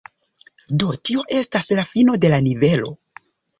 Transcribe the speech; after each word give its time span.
Do 0.83 0.87
tio 1.09 1.27
estas 1.41 1.71
la 1.81 1.85
fino 1.91 2.19
de 2.25 2.35
la 2.37 2.43
nivelo. 2.49 2.93